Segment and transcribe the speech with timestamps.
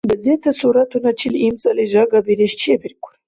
[0.11, 3.13] Газета суратуначил имцӀали жагабирес чебиркур.